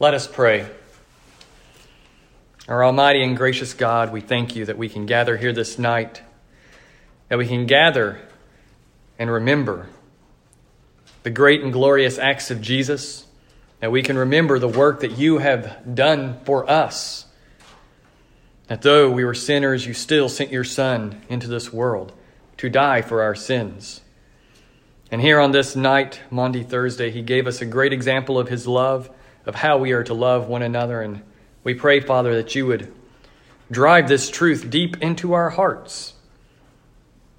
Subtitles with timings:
[0.00, 0.66] Let us pray.
[2.66, 6.22] Our Almighty and gracious God, we thank you that we can gather here this night,
[7.28, 8.18] that we can gather
[9.18, 9.90] and remember
[11.22, 13.26] the great and glorious acts of Jesus,
[13.80, 17.26] that we can remember the work that you have done for us.
[18.68, 22.14] That though we were sinners, you still sent your Son into this world
[22.56, 24.00] to die for our sins.
[25.10, 28.66] And here on this night, Maundy Thursday, he gave us a great example of his
[28.66, 29.10] love
[29.46, 31.00] of how we are to love one another.
[31.02, 31.22] And
[31.64, 32.92] we pray, Father, that you would
[33.70, 36.14] drive this truth deep into our hearts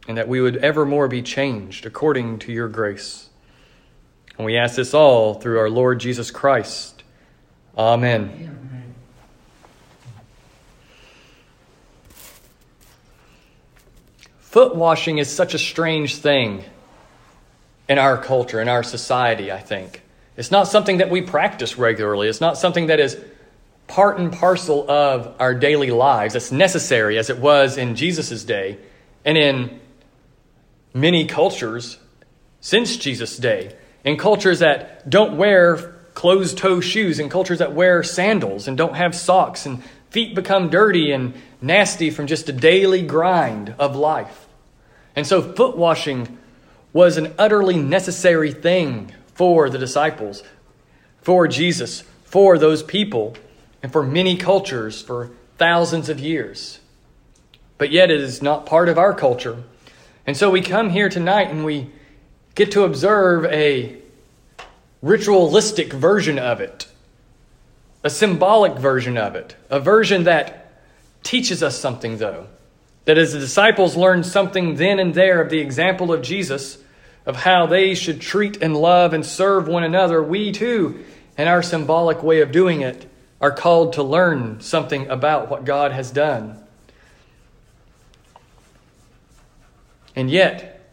[0.07, 3.29] and that we would evermore be changed according to your grace.
[4.37, 7.03] And we ask this all through our Lord Jesus Christ.
[7.77, 8.29] Amen.
[8.33, 8.95] Amen.
[14.39, 16.63] Foot washing is such a strange thing
[17.87, 20.01] in our culture, in our society, I think.
[20.41, 22.27] It's not something that we practice regularly.
[22.27, 23.15] It's not something that is
[23.85, 26.33] part and parcel of our daily lives.
[26.33, 28.79] It's necessary as it was in Jesus' day
[29.23, 29.79] and in
[30.95, 31.99] many cultures
[32.59, 33.75] since Jesus' day.
[34.03, 35.77] In cultures that don't wear
[36.15, 40.71] closed toe shoes, in cultures that wear sandals and don't have socks, and feet become
[40.71, 44.47] dirty and nasty from just a daily grind of life.
[45.15, 46.39] And so, foot washing
[46.93, 50.43] was an utterly necessary thing for the disciples,
[51.21, 53.35] for Jesus, for those people,
[53.83, 56.79] and for many cultures for thousands of years.
[57.77, 59.63] But yet it is not part of our culture.
[60.27, 61.89] And so we come here tonight and we
[62.55, 63.97] get to observe a
[65.01, 66.87] ritualistic version of it,
[68.03, 70.71] a symbolic version of it, a version that
[71.23, 72.47] teaches us something, though.
[73.05, 76.77] That as the disciples learned something then and there of the example of Jesus,
[77.25, 81.03] of how they should treat and love and serve one another, we too,
[81.37, 83.09] in our symbolic way of doing it,
[83.39, 86.57] are called to learn something about what God has done.
[90.15, 90.89] And yet,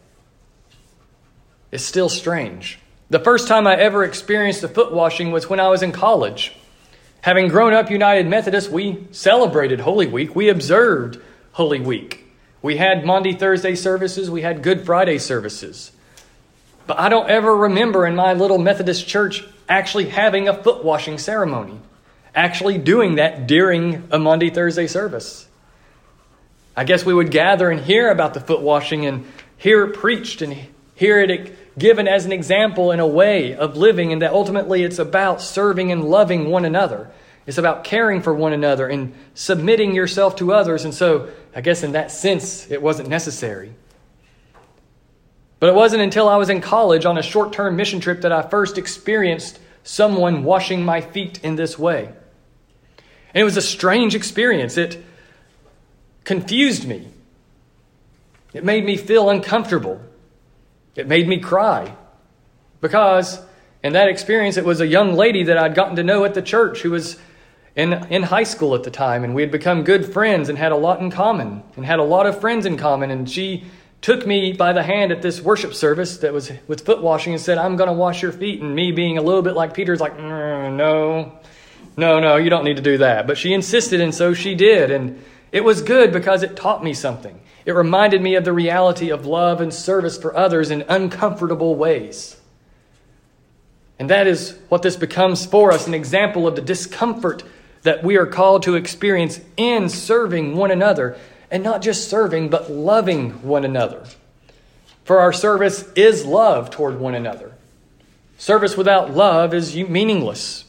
[1.71, 2.79] it's still strange.
[3.09, 6.55] The first time I ever experienced the foot washing was when I was in college.
[7.21, 10.35] Having grown up United Methodist, we celebrated Holy Week.
[10.35, 11.19] We observed
[11.51, 12.25] Holy Week.
[12.61, 15.91] We had Maundy Thursday services, we had Good Friday services.
[16.89, 21.19] But I don't ever remember in my little Methodist church actually having a foot washing
[21.19, 21.79] ceremony,
[22.33, 25.47] actually doing that during a Maundy Thursday service.
[26.75, 30.41] I guess we would gather and hear about the foot washing and hear it preached
[30.41, 30.57] and
[30.95, 34.97] hear it given as an example in a way of living, and that ultimately it's
[34.97, 37.11] about serving and loving one another.
[37.45, 40.85] It's about caring for one another and submitting yourself to others.
[40.85, 43.75] And so, I guess in that sense, it wasn't necessary.
[45.59, 48.31] But it wasn't until I was in college on a short term mission trip that
[48.31, 52.05] I first experienced someone washing my feet in this way.
[53.33, 54.77] And it was a strange experience.
[54.77, 55.03] It
[56.23, 57.07] confused me,
[58.53, 60.01] it made me feel uncomfortable,
[60.95, 61.95] it made me cry.
[62.81, 63.41] Because
[63.83, 66.41] in that experience, it was a young lady that I'd gotten to know at the
[66.41, 67.17] church who was
[67.75, 70.71] in, in high school at the time, and we had become good friends and had
[70.71, 73.11] a lot in common, and had a lot of friends in common.
[73.11, 73.65] And she
[74.01, 77.41] took me by the hand at this worship service that was with foot washing and
[77.41, 78.61] said, I'm going to wash your feet.
[78.61, 81.37] And me being a little bit like Peter's like, mm, no,
[81.97, 83.27] no, no, you don't need to do that.
[83.27, 84.89] But she insisted, and so she did.
[84.89, 85.21] And
[85.51, 87.39] it was good because it taught me something.
[87.65, 92.37] It reminded me of the reality of love and service for others in uncomfortable ways.
[93.99, 97.43] And that is what this becomes for us an example of the discomfort
[97.83, 101.17] that we are called to experience in serving one another
[101.51, 104.03] and not just serving, but loving one another.
[105.03, 107.53] For our service is love toward one another.
[108.37, 110.65] Service without love is meaningless.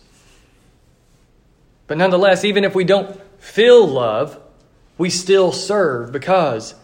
[1.86, 4.40] But nonetheless, even if we don't feel love,
[4.96, 6.74] we still serve because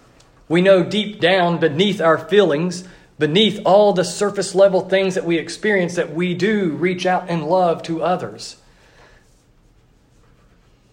[0.49, 2.85] we know deep down beneath our feelings,
[3.19, 7.47] beneath all the surface level things that we experience, that we do reach out in
[7.47, 8.57] love to others.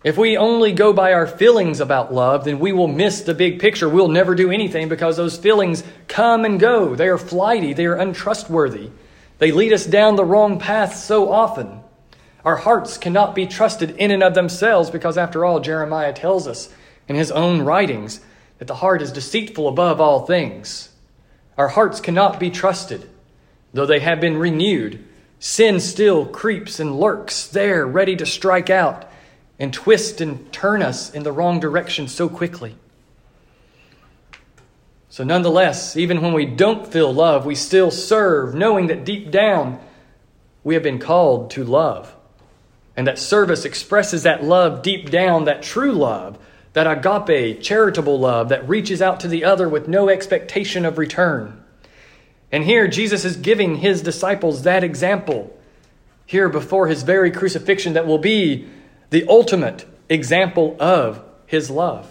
[0.04, 3.60] If we only go by our feelings about love, then we will miss the big
[3.60, 3.88] picture.
[3.88, 6.94] We'll never do anything because those feelings come and go.
[6.94, 8.90] They are flighty, they are untrustworthy.
[9.38, 11.80] They lead us down the wrong path so often.
[12.44, 16.70] Our hearts cannot be trusted in and of themselves because, after all, Jeremiah tells us
[17.08, 18.20] in his own writings
[18.60, 20.90] that the heart is deceitful above all things.
[21.58, 23.10] Our hearts cannot be trusted.
[23.74, 25.02] Though they have been renewed,
[25.40, 29.10] sin still creeps and lurks there, ready to strike out
[29.60, 32.76] and twist and turn us in the wrong direction so quickly.
[35.10, 39.80] So, nonetheless, even when we don't feel love, we still serve, knowing that deep down
[40.64, 42.16] we have been called to love.
[42.96, 46.40] And that service expresses that love deep down, that true love,
[46.74, 51.64] that agape, charitable love that reaches out to the other with no expectation of return.
[52.52, 55.56] And here, Jesus is giving his disciples that example
[56.26, 58.68] here before his very crucifixion that will be
[59.14, 62.10] the ultimate example of his love.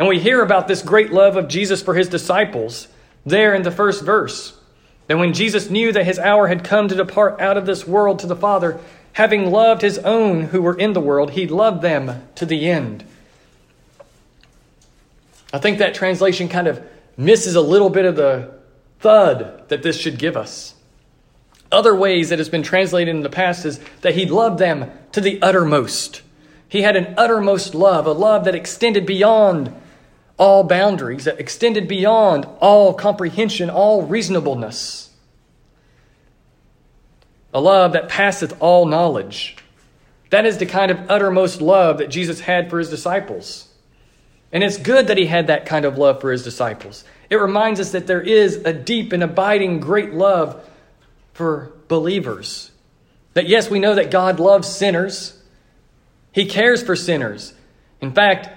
[0.00, 2.88] And we hear about this great love of Jesus for his disciples
[3.24, 4.58] there in the first verse.
[5.06, 8.18] That when Jesus knew that his hour had come to depart out of this world
[8.18, 8.80] to the Father,
[9.12, 13.04] having loved his own who were in the world, he loved them to the end.
[15.52, 16.84] I think that translation kind of
[17.16, 18.58] misses a little bit of the
[18.98, 20.74] thud that this should give us.
[21.76, 25.20] Other ways that has been translated in the past is that he loved them to
[25.20, 26.22] the uttermost.
[26.70, 29.74] He had an uttermost love, a love that extended beyond
[30.38, 35.10] all boundaries, that extended beyond all comprehension, all reasonableness.
[37.52, 39.58] A love that passeth all knowledge.
[40.30, 43.68] That is the kind of uttermost love that Jesus had for his disciples.
[44.50, 47.04] And it's good that he had that kind of love for his disciples.
[47.28, 50.66] It reminds us that there is a deep and abiding great love
[51.36, 52.70] for believers.
[53.34, 55.38] That yes, we know that God loves sinners,
[56.32, 57.52] He cares for sinners.
[58.00, 58.48] In fact,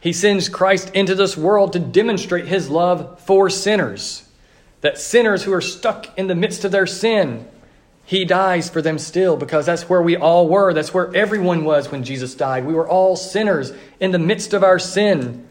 [0.00, 4.26] He sends Christ into this world to demonstrate His love for sinners.
[4.80, 7.46] That sinners who are stuck in the midst of their sin,
[8.06, 10.72] He dies for them still because that's where we all were.
[10.72, 12.64] That's where everyone was when Jesus died.
[12.64, 15.46] We were all sinners in the midst of our sin,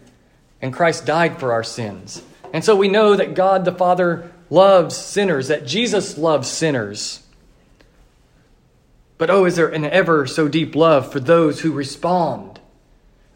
[0.60, 2.24] and Christ died for our sins.
[2.52, 7.24] And so we know that God the Father loves sinners, that Jesus loves sinners.
[9.18, 12.60] But oh, is there an ever so deep love for those who respond?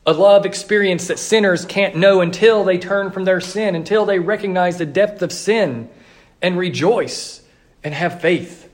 [0.05, 4.19] A love experience that sinners can't know until they turn from their sin, until they
[4.19, 5.89] recognize the depth of sin
[6.41, 7.41] and rejoice
[7.83, 8.69] and have faith.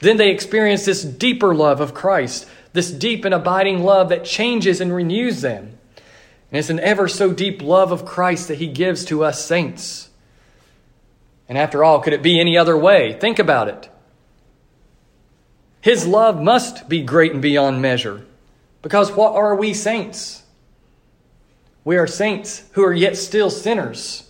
[0.00, 4.80] Then they experience this deeper love of Christ, this deep and abiding love that changes
[4.80, 5.78] and renews them.
[6.50, 10.10] And it's an ever so deep love of Christ that He gives to us saints.
[11.48, 13.12] And after all, could it be any other way?
[13.12, 13.88] Think about it.
[15.80, 18.26] His love must be great and beyond measure.
[18.82, 20.42] Because what are we saints?
[21.84, 24.28] We are saints who are yet still sinners.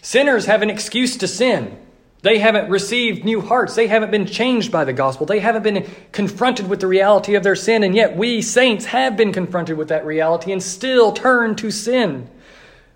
[0.00, 1.78] Sinners have an excuse to sin.
[2.22, 3.76] They haven't received new hearts.
[3.76, 5.26] They haven't been changed by the gospel.
[5.26, 7.84] They haven't been confronted with the reality of their sin.
[7.84, 12.28] And yet, we saints have been confronted with that reality and still turn to sin.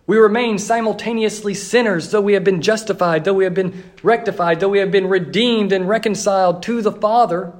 [0.06, 4.68] We remain simultaneously sinners, though we have been justified, though we have been rectified, though
[4.68, 7.52] we have been redeemed and reconciled to the Father.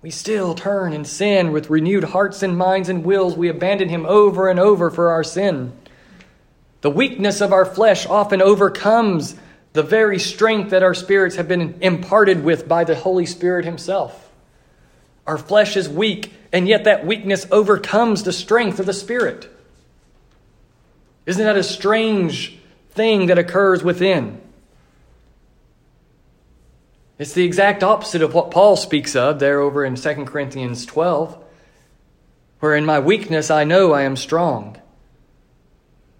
[0.00, 3.36] We still turn and sin with renewed hearts and minds and wills.
[3.36, 5.72] We abandon Him over and over for our sin.
[6.80, 9.34] The weakness of our flesh often overcomes
[9.74, 14.30] the very strength that our spirits have been imparted with by the Holy Spirit Himself.
[15.26, 19.52] Our flesh is weak, and yet that weakness overcomes the strength of the Spirit.
[21.26, 22.56] Isn't that a strange
[22.90, 24.40] thing that occurs within?
[27.18, 31.36] It's the exact opposite of what Paul speaks of there over in 2 Corinthians 12,
[32.60, 34.80] where in my weakness I know I am strong.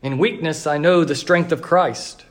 [0.02, 2.24] In weakness I know the strength of Christ.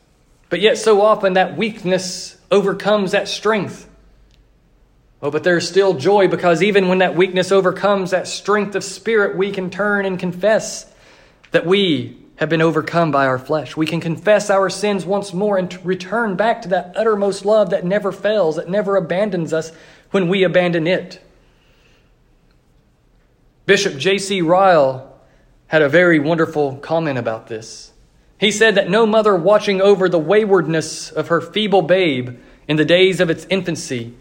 [0.49, 3.89] But yet, so often that weakness overcomes that strength.
[5.21, 9.35] Oh, but there's still joy because even when that weakness overcomes that strength of spirit,
[9.37, 10.91] we can turn and confess
[11.51, 13.77] that we have been overcome by our flesh.
[13.77, 17.85] We can confess our sins once more and return back to that uttermost love that
[17.85, 19.71] never fails, that never abandons us
[20.11, 21.21] when we abandon it.
[23.65, 24.41] Bishop J.C.
[24.41, 25.11] Ryle
[25.67, 27.91] had a very wonderful comment about this.
[28.37, 32.37] He said that no mother watching over the waywardness of her feeble babe
[32.67, 34.13] in the days of its infancy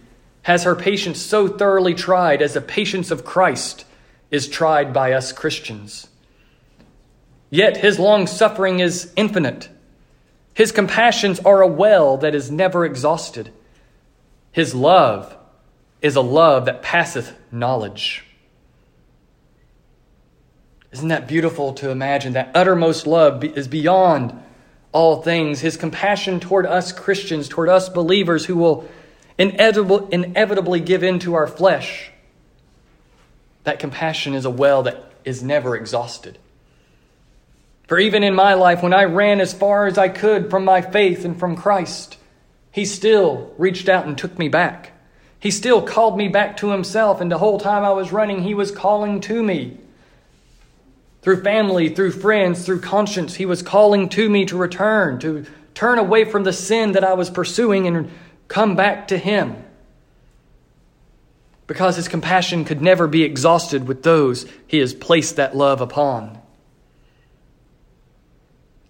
[0.43, 3.85] has her patience so thoroughly tried as the patience of Christ
[4.31, 6.07] is tried by us Christians.
[7.55, 9.69] Yet his long suffering is infinite.
[10.55, 13.53] His compassions are a well that is never exhausted.
[14.51, 15.37] His love
[16.03, 18.25] is a love that passeth knowledge.
[20.91, 22.33] Isn't that beautiful to imagine?
[22.33, 24.37] That uttermost love is beyond
[24.91, 25.61] all things.
[25.61, 28.89] His compassion toward us Christians, toward us believers who will
[29.39, 32.11] inevitably give in to our flesh.
[33.63, 36.41] That compassion is a well that is never exhausted.
[37.87, 40.81] For even in my life, when I ran as far as I could from my
[40.81, 42.17] faith and from Christ,
[42.71, 44.93] He still reached out and took me back.
[45.39, 48.55] He still called me back to Himself, and the whole time I was running, He
[48.55, 49.79] was calling to me.
[51.21, 55.99] Through family, through friends, through conscience, He was calling to me to return, to turn
[55.99, 58.11] away from the sin that I was pursuing and
[58.49, 59.57] come back to Him.
[61.67, 66.39] because his compassion could never be exhausted with those he has placed that love upon.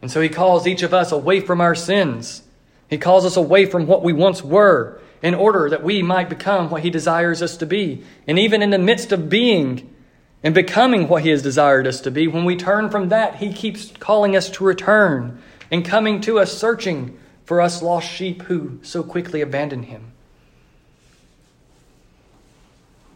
[0.04, 2.42] And so he calls each of us away from our sins.
[2.90, 6.68] He calls us away from what we once were in order that we might become
[6.68, 8.02] what he desires us to be.
[8.28, 9.94] And even in the midst of being
[10.42, 13.50] and becoming what he has desired us to be, when we turn from that, he
[13.50, 18.80] keeps calling us to return and coming to us searching for us lost sheep who
[18.82, 20.12] so quickly abandon him.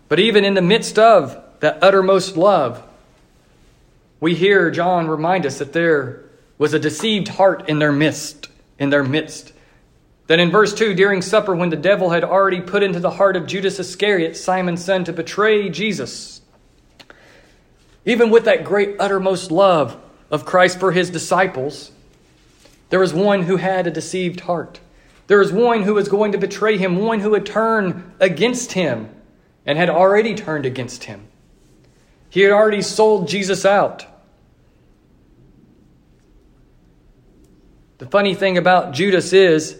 [0.08, 2.82] But even in the midst of that uttermost love,
[4.20, 6.24] we hear John remind us that there
[6.58, 8.48] was a deceived heart in their midst,
[8.78, 9.52] in their midst.
[10.26, 13.36] Then in verse 2, during supper, when the devil had already put into the heart
[13.36, 16.42] of Judas Iscariot, Simon's son, to betray Jesus,
[18.04, 19.98] even with that great uttermost love
[20.30, 21.92] of Christ for his disciples,
[22.90, 24.80] there was one who had a deceived heart.
[25.28, 29.14] There was one who was going to betray him, one who would turn against him
[29.66, 31.28] and had already turned against him.
[32.30, 34.06] He had already sold Jesus out.
[37.98, 39.76] The funny thing about Judas is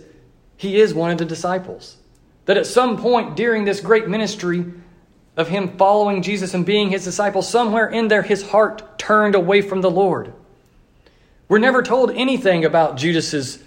[0.56, 1.96] he is one of the disciples.
[2.46, 4.64] That at some point during this great ministry
[5.36, 9.62] of him following Jesus and being his disciple, somewhere in there his heart turned away
[9.62, 10.32] from the Lord.
[11.48, 13.62] We're never told anything about Judas's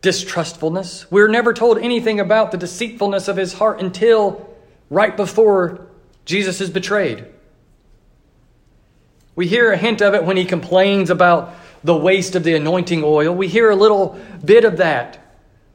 [0.00, 1.10] distrustfulness.
[1.10, 4.48] We're never told anything about the deceitfulness of his heart until
[4.90, 5.86] right before
[6.24, 7.26] Jesus is betrayed.
[9.36, 13.02] We hear a hint of it when he complains about the waste of the anointing
[13.04, 13.34] oil.
[13.34, 15.18] We hear a little bit of that,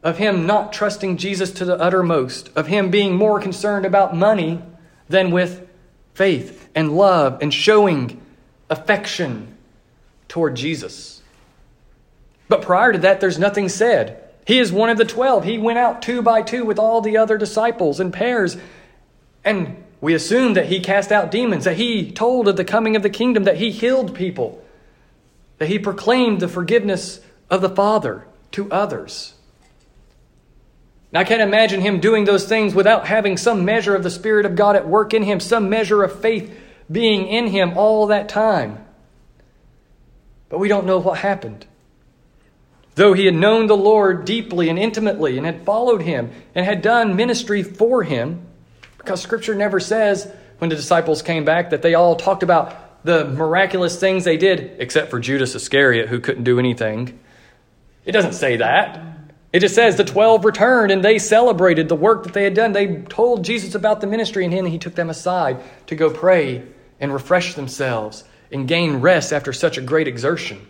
[0.03, 4.61] of him not trusting Jesus to the uttermost, of him being more concerned about money
[5.07, 5.67] than with
[6.13, 8.21] faith and love and showing
[8.69, 9.55] affection
[10.27, 11.21] toward Jesus.
[12.47, 14.23] But prior to that, there's nothing said.
[14.45, 15.43] He is one of the twelve.
[15.43, 18.57] He went out two by two with all the other disciples in pairs
[19.43, 23.03] and we assume that he cast out demons, that he told of the coming of
[23.03, 24.63] the kingdom, that he healed people,
[25.59, 29.33] that he proclaimed the forgiveness of the Father to others.
[31.11, 34.45] Now, I can't imagine him doing those things without having some measure of the Spirit
[34.45, 36.55] of God at work in him, some measure of faith
[36.91, 38.85] being in him all that time.
[40.49, 41.65] But we don't know what happened.
[42.95, 46.81] Though he had known the Lord deeply and intimately and had followed him and had
[46.81, 48.45] done ministry for him,
[48.97, 53.25] because Scripture never says when the disciples came back that they all talked about the
[53.25, 57.19] miraculous things they did, except for Judas Iscariot, who couldn't do anything.
[58.05, 59.05] It doesn't say that.
[59.51, 62.71] It just says the 12 returned and they celebrated the work that they had done.
[62.71, 66.63] They told Jesus about the ministry and he took them aside to go pray
[66.99, 70.67] and refresh themselves and gain rest after such a great exertion.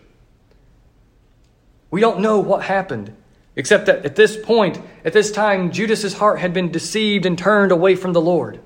[1.91, 3.15] We don't know what happened.
[3.55, 7.73] Except that at this point, at this time, Judas's heart had been deceived and turned
[7.73, 8.61] away from the Lord.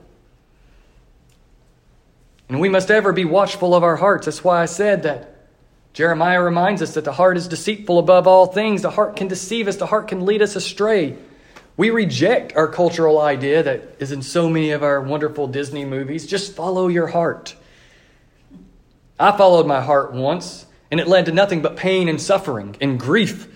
[2.54, 4.26] And we must ever be watchful of our hearts.
[4.28, 5.48] That's why I said that
[5.94, 8.84] Jeremiah reminds us that the heart is deceitful above all things.
[8.84, 11.18] The heart can deceive us, the heart can lead us astray.
[11.78, 16.28] We reject our cultural idea that is in so many of our wonderful Disney movies
[16.28, 17.56] just follow your heart.
[19.20, 23.00] I followed my heart once, and it led to nothing but pain and suffering and
[23.00, 23.48] grief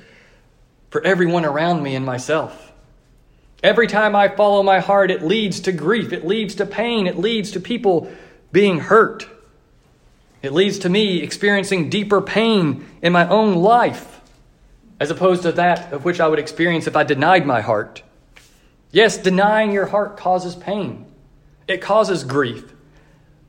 [0.90, 2.74] for everyone around me and myself.
[3.62, 7.20] Every time I follow my heart, it leads to grief, it leads to pain, it
[7.20, 8.12] leads to people
[8.52, 9.28] being hurt.
[10.42, 14.22] It leads to me experiencing deeper pain in my own life
[15.00, 18.02] as opposed to that of which I would experience if I denied my heart.
[18.92, 21.06] Yes, denying your heart causes pain,
[21.68, 22.74] it causes grief.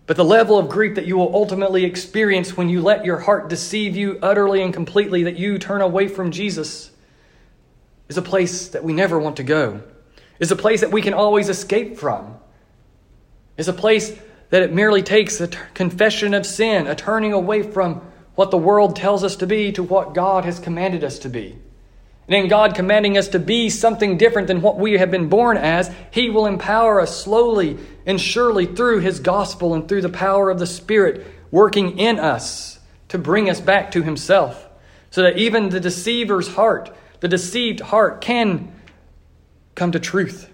[0.06, 3.50] But the level of grief that you will ultimately experience when you let your heart
[3.50, 6.90] deceive you utterly and completely, that you turn away from Jesus,
[8.08, 9.82] is a place that we never want to go,
[10.40, 12.38] is a place that we can always escape from,
[13.58, 14.18] is a place
[14.50, 18.00] that it merely takes a t- confession of sin, a turning away from
[18.34, 21.56] what the world tells us to be to what God has commanded us to be.
[22.26, 25.56] And in God commanding us to be something different than what we have been born
[25.56, 30.50] as, He will empower us slowly and surely through His gospel and through the power
[30.50, 32.78] of the Spirit working in us
[33.08, 34.66] to bring us back to Himself.
[35.10, 38.72] So that even the deceiver's heart the deceived heart can
[39.74, 40.50] come to truth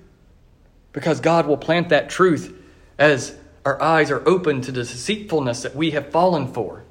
[0.93, 2.55] because God will plant that truth
[2.99, 6.85] as our eyes are open to the deceitfulness that we have fallen for.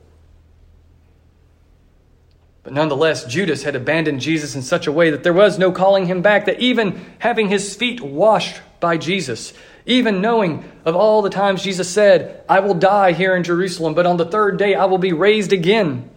[2.63, 6.05] But nonetheless, Judas had abandoned Jesus in such a way that there was no calling
[6.05, 9.53] him back, that even having his feet washed by Jesus,
[9.85, 14.05] even knowing of all the times Jesus said, I will die here in Jerusalem, but
[14.05, 16.09] on the third day I will be raised again.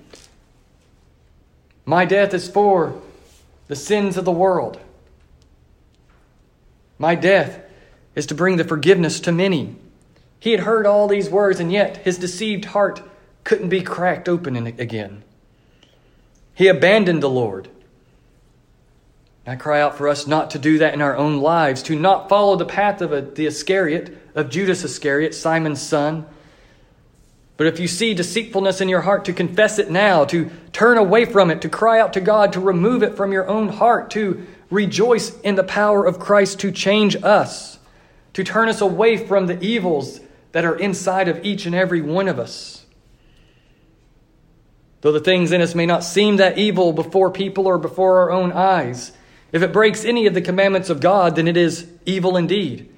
[1.84, 3.00] My death is for
[3.66, 4.78] the sins of the world.
[6.98, 7.60] My death
[8.14, 9.76] is to bring the forgiveness to many.
[10.46, 13.02] He had heard all these words, and yet his deceived heart
[13.42, 15.24] couldn't be cracked open again.
[16.54, 17.68] He abandoned the Lord.
[19.44, 22.28] I cry out for us not to do that in our own lives, to not
[22.28, 26.24] follow the path of a, the Iscariot, of Judas Iscariot, Simon's son.
[27.56, 31.24] But if you see deceitfulness in your heart, to confess it now, to turn away
[31.24, 34.46] from it, to cry out to God, to remove it from your own heart, to
[34.70, 37.80] rejoice in the power of Christ to change us,
[38.34, 40.20] to turn us away from the evils
[40.56, 42.86] that are inside of each and every one of us.
[45.02, 48.30] Though the things in us may not seem that evil before people or before our
[48.30, 49.12] own eyes,
[49.52, 52.88] if it breaks any of the commandments of God, then it is evil indeed.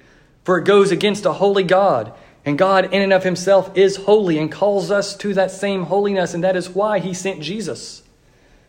[0.45, 2.13] For it goes against a holy God.
[2.45, 6.33] And God, in and of himself, is holy and calls us to that same holiness.
[6.33, 8.03] And that is why he sent Jesus.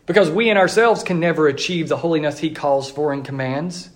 [0.05, 3.89] Because we in ourselves can never achieve the holiness he calls for and commands.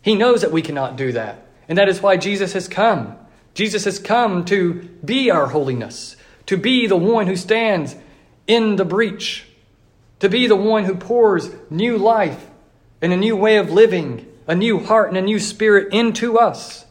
[0.00, 1.46] He knows that we cannot do that.
[1.68, 3.18] And that is why Jesus has come.
[3.56, 7.96] Jesus has come to be our holiness, to be the one who stands
[8.46, 9.46] in the breach,
[10.18, 12.50] to be the one who pours new life
[13.00, 16.84] and a new way of living, a new heart and a new spirit into us.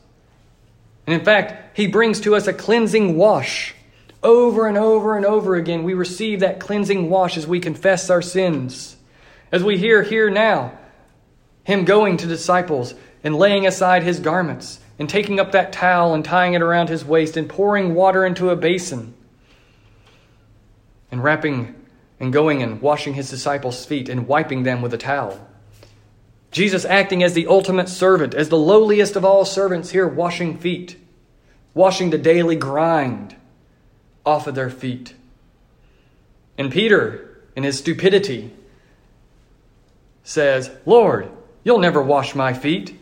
[1.06, 3.76] And in fact, He brings to us a cleansing wash.
[4.24, 8.24] Over and over and over again, we receive that cleansing wash as we confess our
[8.24, 8.96] sins.
[9.52, 10.76] As we hear here now,
[11.64, 12.96] Him going to disciples
[13.26, 17.04] and laying aside His garments and taking up that towel and tying it around His
[17.04, 19.14] waist and pouring water into a basin
[21.12, 21.76] and wrapping
[22.20, 25.46] and going and washing His disciples' feet and wiping them with a towel.
[26.52, 30.96] Jesus acting as the ultimate servant, as the lowliest of all servants here, washing feet,
[31.74, 33.36] washing the daily grind
[34.26, 35.14] off of their feet.
[36.58, 38.54] And Peter, in his stupidity,
[40.24, 41.30] says, Lord,
[41.64, 42.98] you'll never wash my feet.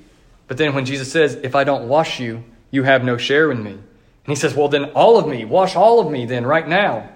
[0.48, 3.64] But then when Jesus says, If I don't wash you, you have no share in
[3.64, 3.72] me.
[3.72, 3.82] And
[4.28, 7.10] he says, Well, then all of me, wash all of me then, right now.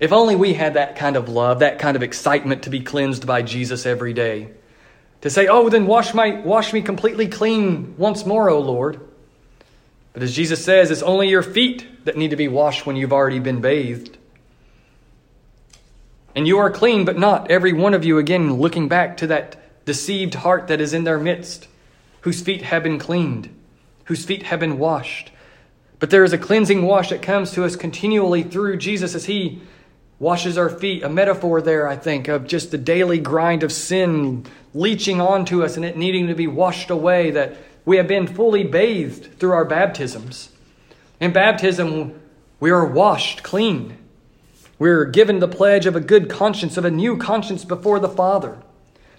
[0.00, 3.26] If only we had that kind of love, that kind of excitement to be cleansed
[3.26, 4.50] by Jesus every day.
[5.22, 9.00] To say, oh, then wash, my, wash me completely clean once more, O Lord.
[10.12, 13.12] But as Jesus says, it's only your feet that need to be washed when you've
[13.12, 14.16] already been bathed.
[16.36, 19.56] And you are clean, but not every one of you, again, looking back to that
[19.88, 21.66] deceived heart that is in their midst,
[22.20, 23.48] whose feet have been cleaned,
[24.04, 25.30] whose feet have been washed.
[25.98, 29.62] But there is a cleansing wash that comes to us continually through Jesus as He
[30.18, 34.44] washes our feet, a metaphor there, I think, of just the daily grind of sin
[34.74, 38.64] leaching onto us and it needing to be washed away, that we have been fully
[38.64, 40.50] bathed through our baptisms.
[41.18, 42.20] In baptism,
[42.60, 43.96] we are washed clean.
[44.78, 48.58] We're given the pledge of a good conscience, of a new conscience before the Father.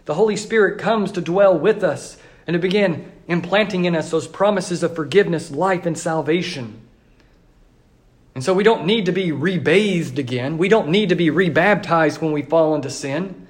[0.10, 2.18] The Holy Spirit comes to dwell with us
[2.48, 6.82] and to begin implanting in us those promises of forgiveness, life, and salvation.
[8.34, 10.58] And so we don't need to be rebathed again.
[10.58, 13.46] We don't need to be rebaptized when we fall into sin.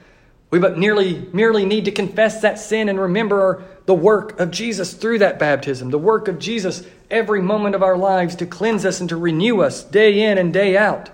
[0.52, 4.94] We but nearly, merely need to confess that sin and remember the work of Jesus
[4.94, 9.00] through that baptism, the work of Jesus every moment of our lives to cleanse us
[9.00, 11.10] and to renew us day in and day out.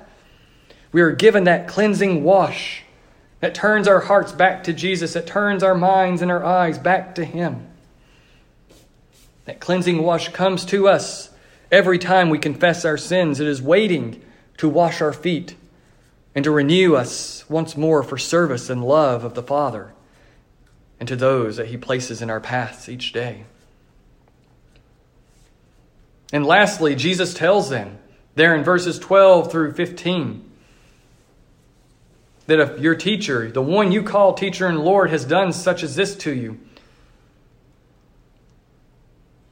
[0.91, 2.84] We are given that cleansing wash
[3.45, 7.13] that turns our hearts back to Jesus, that turns our minds and our eyes back
[7.13, 7.67] to Him.
[9.45, 11.29] That cleansing wash comes to us
[11.71, 14.21] Every time we confess our sins, it is waiting
[14.58, 15.55] to wash our feet
[16.34, 19.93] and to renew us once more for service and love of the Father
[20.99, 23.45] and to those that He places in our paths each day.
[26.31, 27.97] And lastly, Jesus tells them
[28.36, 30.49] there in verses 12 through 15
[32.47, 35.95] that if your teacher, the one you call teacher and Lord, has done such as
[35.95, 36.60] this to you,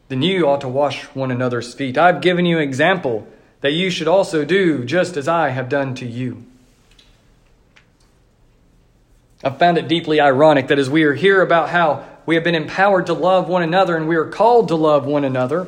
[0.09, 1.97] then you ought to wash one another's feet.
[1.97, 3.27] I've given you an example
[3.61, 6.45] that you should also do just as I have done to you.
[9.43, 12.55] I found it deeply ironic that as we are here about how we have been
[12.55, 15.67] empowered to love one another and we are called to love one another,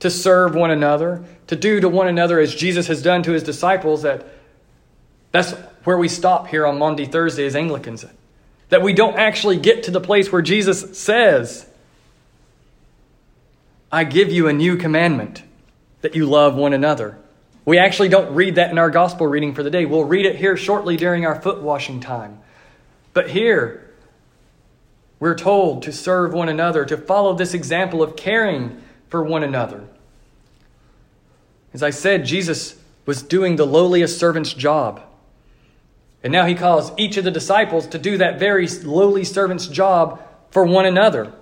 [0.00, 3.42] to serve one another, to do to one another as Jesus has done to his
[3.42, 4.26] disciples, that
[5.32, 8.04] that's where we stop here on Maundy Thursday as Anglicans.
[8.68, 11.66] That we don't actually get to the place where Jesus says,
[13.90, 15.42] I give you a new commandment
[16.02, 17.18] that you love one another.
[17.64, 19.84] We actually don't read that in our gospel reading for the day.
[19.84, 22.40] We'll read it here shortly during our foot washing time.
[23.12, 23.90] But here,
[25.18, 29.84] we're told to serve one another, to follow this example of caring for one another.
[31.74, 35.02] As I said, Jesus was doing the lowliest servant's job.
[36.22, 40.20] And now he calls each of the disciples to do that very lowly servant's job
[40.50, 41.32] for one another.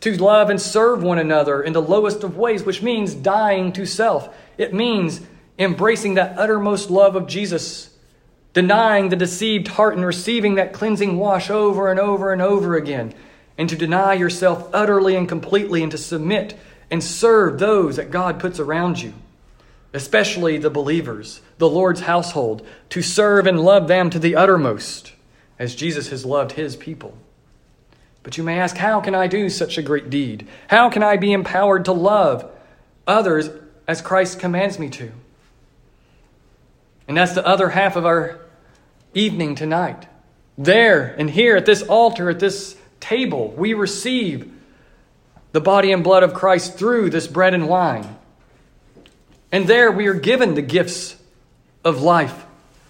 [0.00, 3.84] to love and serve one another in the lowest of ways, which means dying to
[3.84, 4.28] self.
[4.56, 5.20] It means
[5.58, 7.90] embracing that uttermost love of Jesus,
[8.52, 13.12] denying the deceived heart and receiving that cleansing wash over and over and over again,
[13.56, 16.56] and to deny yourself utterly and completely and to submit
[16.90, 19.12] and serve those that God puts around you,
[19.92, 25.12] especially the believers, the Lord's household, to serve and love them to the uttermost,
[25.58, 27.16] as Jesus has loved his people.
[28.22, 30.46] But you may ask, how can I do such a great deed?
[30.68, 32.50] How can I be empowered to love
[33.06, 33.48] others
[33.86, 35.10] as Christ commands me to?
[37.06, 38.40] And that's the other half of our
[39.14, 40.06] evening tonight.
[40.58, 44.52] There and here at this altar, at this table, we receive
[45.52, 48.17] the body and blood of Christ through this bread and wine.
[49.50, 51.16] And there we are given the gifts
[51.84, 52.44] of life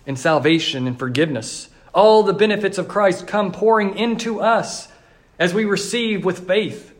[0.06, 1.68] and salvation and forgiveness.
[1.94, 4.88] All the benefits of Christ come pouring into us
[5.38, 6.92] as we receive with faith,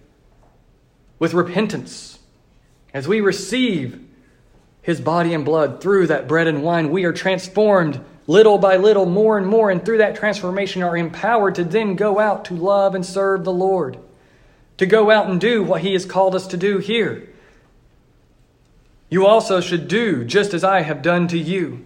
[1.18, 2.18] with repentance.
[2.94, 4.04] As we receive
[4.82, 9.06] his body and blood through that bread and wine, we are transformed little by little,
[9.06, 12.94] more and more, and through that transformation are empowered to then go out to love
[12.94, 13.98] and serve the Lord
[14.78, 17.27] to go out and do what He has called us to do here.
[19.10, 21.84] You also should do just as I have done to you.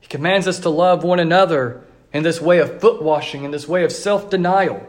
[0.00, 1.82] He commands us to love one another
[2.12, 4.86] in this way of foot washing, in this way of self denial.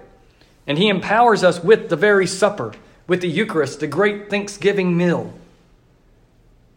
[0.67, 2.73] And He empowers us with the very supper,
[3.07, 5.33] with the Eucharist, the great Thanksgiving meal.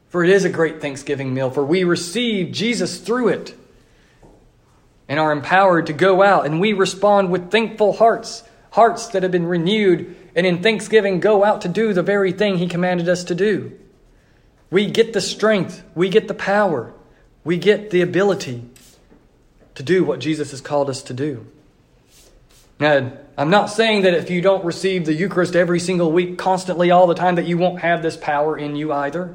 [0.08, 3.54] For it is a great Thanksgiving meal, for we receive Jesus through it
[5.08, 8.44] and are empowered to go out, and we respond with thankful hearts
[8.74, 12.58] hearts that have been renewed, and in thanksgiving go out to do the very thing
[12.58, 13.78] He commanded us to do.
[14.70, 16.92] We get the strength, we get the power,
[17.44, 18.64] we get the ability
[19.74, 21.46] to do what Jesus has called us to do.
[22.80, 26.90] Now, I'm not saying that if you don't receive the Eucharist every single week, constantly,
[26.90, 29.34] all the time, that you won't have this power in you either.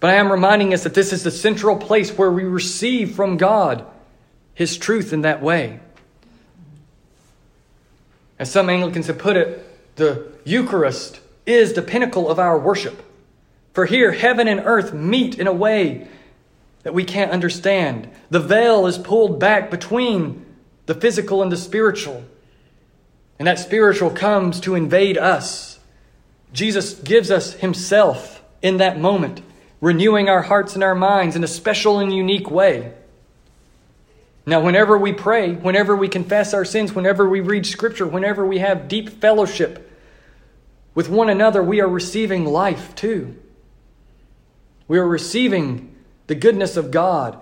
[0.00, 3.36] But I am reminding us that this is the central place where we receive from
[3.36, 3.86] God
[4.54, 5.80] His truth in that way.
[8.38, 13.02] As some Anglicans have put it, the Eucharist is the pinnacle of our worship.
[13.72, 16.08] For here, heaven and earth meet in a way
[16.82, 18.08] that we can't understand.
[18.30, 20.44] The veil is pulled back between
[20.86, 22.24] the physical and the spiritual.
[23.38, 25.78] And that spiritual comes to invade us.
[26.52, 29.42] Jesus gives us Himself in that moment,
[29.80, 32.92] renewing our hearts and our minds in a special and unique way.
[34.46, 38.58] Now, whenever we pray, whenever we confess our sins, whenever we read Scripture, whenever we
[38.58, 39.90] have deep fellowship
[40.94, 43.36] with one another, we are receiving life too.
[44.86, 45.94] We are receiving
[46.26, 47.38] the goodness of God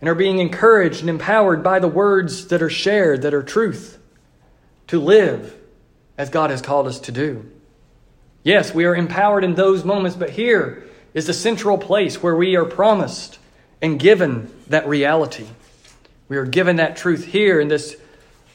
[0.00, 3.98] and are being encouraged and empowered by the words that are shared, that are truth,
[4.86, 5.56] to live
[6.16, 7.50] as God has called us to do.
[8.44, 12.54] Yes, we are empowered in those moments, but here is the central place where we
[12.54, 13.38] are promised
[13.82, 15.46] and given that reality.
[16.34, 17.96] We are given that truth here in this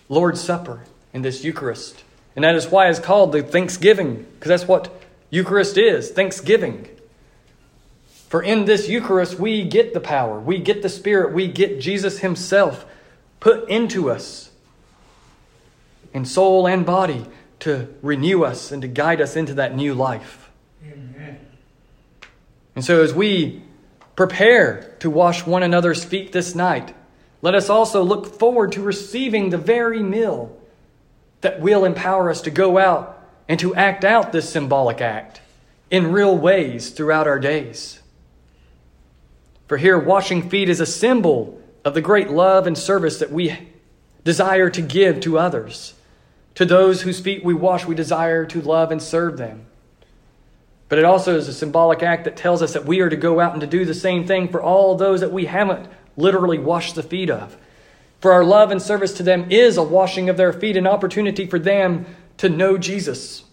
[0.09, 0.81] Lord's Supper,
[1.13, 2.03] in this Eucharist.
[2.35, 4.93] And that is why it's called the Thanksgiving, because that's what
[5.29, 6.89] Eucharist is Thanksgiving.
[8.27, 12.19] For in this Eucharist, we get the power, we get the Spirit, we get Jesus
[12.19, 12.85] Himself
[13.39, 14.51] put into us
[16.13, 17.27] in soul and body
[17.61, 20.51] to renew us and to guide us into that new life.
[20.83, 21.39] Amen.
[22.75, 23.61] And so, as we
[24.17, 26.93] prepare to wash one another's feet this night,
[27.41, 30.55] let us also look forward to receiving the very meal
[31.41, 33.15] that will empower us to go out
[33.47, 35.41] and to act out this symbolic act
[35.89, 37.99] in real ways throughout our days.
[39.67, 43.69] For here, washing feet is a symbol of the great love and service that we
[44.23, 45.93] desire to give to others.
[46.55, 49.65] To those whose feet we wash, we desire to love and serve them.
[50.89, 53.39] But it also is a symbolic act that tells us that we are to go
[53.39, 55.87] out and to do the same thing for all those that we haven't
[56.19, 57.57] literally wash the feet of.
[58.19, 61.45] For our love and service to them is a washing of their feet, an opportunity
[61.45, 62.05] for them
[62.37, 63.43] to know Jesus,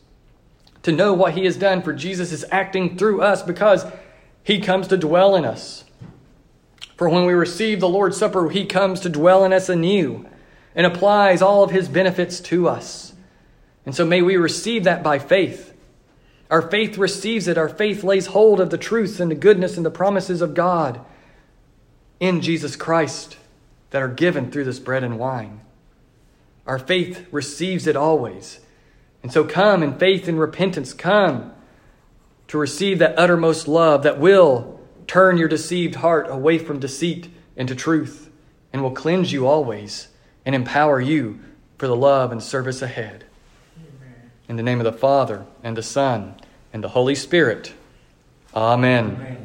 [0.83, 3.85] to know what He has done, for Jesus is acting through us because
[4.42, 5.85] He comes to dwell in us.
[6.96, 10.26] For when we receive the Lord's Supper, He comes to dwell in us anew
[10.74, 13.14] and applies all of His benefits to us.
[13.85, 15.72] And so may we receive that by faith.
[16.50, 17.59] Our faith receives it.
[17.59, 21.05] Our faith lays hold of the truths and the goodness and the promises of God
[22.20, 23.37] in Jesus Christ
[23.90, 25.61] that are given through this bread and wine.
[26.66, 28.61] Our faith receives it always.
[29.22, 30.92] And so come in faith and repentance.
[30.92, 31.52] Come
[32.48, 37.74] to receive that uttermost love that will turn your deceived heart away from deceit into
[37.74, 38.31] truth
[38.72, 40.09] and will cleanse you always
[40.44, 41.40] and empower you
[41.79, 43.24] for the love and service ahead.
[44.48, 46.37] In the name of the Father, and the Son,
[46.72, 47.72] and the Holy Spirit.
[48.55, 49.16] Amen.
[49.16, 49.37] Amen.